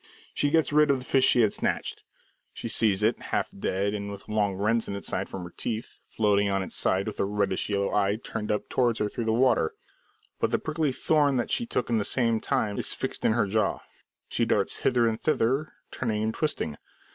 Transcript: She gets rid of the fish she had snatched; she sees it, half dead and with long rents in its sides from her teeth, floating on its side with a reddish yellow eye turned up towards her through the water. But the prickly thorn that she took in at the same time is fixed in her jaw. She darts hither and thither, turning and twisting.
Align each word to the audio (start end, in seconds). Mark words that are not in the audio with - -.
She 0.33 0.49
gets 0.49 0.73
rid 0.73 0.89
of 0.89 0.97
the 0.97 1.05
fish 1.05 1.25
she 1.25 1.41
had 1.41 1.53
snatched; 1.53 2.01
she 2.53 2.67
sees 2.67 3.03
it, 3.03 3.19
half 3.19 3.49
dead 3.55 3.93
and 3.93 4.09
with 4.11 4.27
long 4.27 4.55
rents 4.55 4.87
in 4.87 4.95
its 4.95 5.07
sides 5.07 5.29
from 5.29 5.43
her 5.43 5.53
teeth, 5.55 5.99
floating 6.07 6.49
on 6.49 6.63
its 6.63 6.73
side 6.73 7.05
with 7.05 7.19
a 7.19 7.23
reddish 7.25 7.69
yellow 7.69 7.91
eye 7.93 8.15
turned 8.15 8.51
up 8.51 8.67
towards 8.67 8.97
her 8.97 9.07
through 9.07 9.25
the 9.25 9.31
water. 9.31 9.75
But 10.39 10.49
the 10.49 10.57
prickly 10.57 10.91
thorn 10.91 11.37
that 11.37 11.51
she 11.51 11.67
took 11.67 11.87
in 11.91 11.97
at 11.97 11.97
the 11.99 12.05
same 12.05 12.39
time 12.39 12.79
is 12.79 12.95
fixed 12.95 13.23
in 13.23 13.33
her 13.33 13.45
jaw. 13.45 13.81
She 14.27 14.43
darts 14.43 14.79
hither 14.79 15.05
and 15.05 15.21
thither, 15.21 15.73
turning 15.91 16.23
and 16.23 16.33
twisting. 16.33 16.77